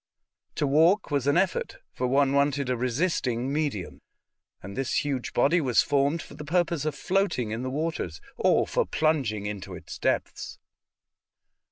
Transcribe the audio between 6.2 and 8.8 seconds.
for the purpose of floating in the waters, or